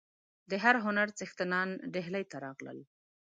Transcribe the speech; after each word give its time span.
د 0.49 0.51
هر 0.63 0.75
هنر 0.85 1.07
څښتنان 1.17 1.69
ډهلي 1.93 2.23
ته 2.31 2.37
راغلل. 2.45 2.79